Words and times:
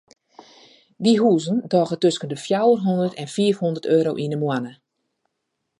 Dy 1.03 1.13
huzen 1.21 1.57
dogge 1.71 1.97
tusken 2.03 2.29
de 2.31 2.39
fjouwer 2.45 2.81
hondert 2.87 3.15
en 3.21 3.29
fiif 3.35 3.57
hondert 3.63 3.89
euro 3.95 4.11
yn 4.23 4.33
de 4.33 4.39
moanne. 4.43 4.73